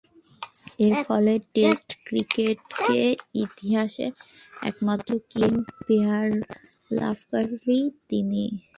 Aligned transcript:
এরফলে 0.79 1.33
টেস্ট 1.55 1.89
ক্রিকেটের 2.05 3.13
ইতিহাসে 3.43 4.07
একমাত্র 4.61 5.09
কিং 5.31 5.51
পেয়ার 5.85 6.27
লাভকারী 6.91 7.79
তিনি। 8.09 8.43